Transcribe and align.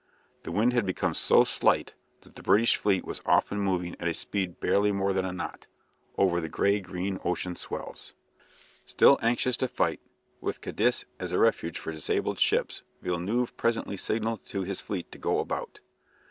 The 0.41 0.51
wind 0.51 0.73
had 0.73 0.83
become 0.83 1.13
so 1.13 1.43
slight 1.43 1.93
that 2.21 2.35
the 2.35 2.41
British 2.41 2.75
fleet 2.75 3.05
was 3.05 3.21
often 3.23 3.59
moving 3.59 3.95
at 3.99 4.07
a 4.07 4.15
speed 4.15 4.49
of 4.53 4.59
barely 4.59 4.91
more 4.91 5.13
than 5.13 5.25
a 5.25 5.31
knot 5.31 5.67
over 6.17 6.41
the 6.41 6.49
grey 6.49 6.79
green 6.79 7.19
ocean 7.23 7.55
swells. 7.55 8.13
Still 8.87 9.19
anxious 9.21 9.57
to 9.57 9.67
fight, 9.67 9.99
with 10.39 10.59
Cadiz 10.61 11.05
as 11.19 11.31
a 11.31 11.37
refuge 11.37 11.77
for 11.77 11.91
disabled 11.91 12.39
ships, 12.39 12.81
Villeneuve 13.03 13.55
presently 13.57 13.95
signalled 13.95 14.43
to 14.45 14.63
his 14.63 14.81
fleet 14.81 15.11
to 15.11 15.19
go 15.19 15.37
about. 15.37 15.81